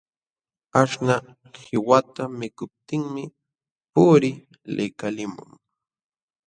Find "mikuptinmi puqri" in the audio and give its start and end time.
2.39-4.31